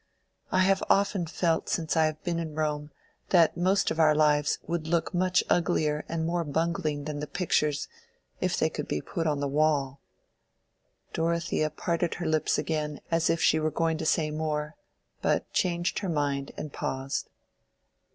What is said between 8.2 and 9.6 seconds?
if they could be put on the